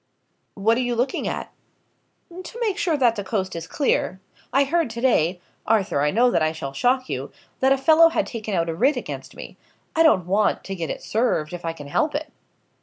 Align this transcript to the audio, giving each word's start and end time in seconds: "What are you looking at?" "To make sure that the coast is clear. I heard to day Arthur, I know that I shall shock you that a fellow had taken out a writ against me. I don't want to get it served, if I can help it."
"What 0.55 0.79
are 0.79 0.81
you 0.81 0.95
looking 0.95 1.27
at?" 1.27 1.51
"To 2.43 2.59
make 2.59 2.79
sure 2.79 2.97
that 2.97 3.15
the 3.15 3.23
coast 3.23 3.55
is 3.55 3.67
clear. 3.67 4.19
I 4.51 4.63
heard 4.63 4.89
to 4.89 4.99
day 4.99 5.39
Arthur, 5.67 6.01
I 6.01 6.09
know 6.09 6.31
that 6.31 6.41
I 6.41 6.53
shall 6.53 6.73
shock 6.73 7.07
you 7.07 7.31
that 7.59 7.71
a 7.71 7.77
fellow 7.77 8.09
had 8.09 8.25
taken 8.25 8.55
out 8.55 8.67
a 8.67 8.73
writ 8.73 8.97
against 8.97 9.35
me. 9.35 9.57
I 9.95 10.01
don't 10.01 10.25
want 10.25 10.63
to 10.63 10.75
get 10.75 10.89
it 10.89 11.03
served, 11.03 11.53
if 11.53 11.63
I 11.65 11.73
can 11.73 11.85
help 11.85 12.15
it." 12.15 12.31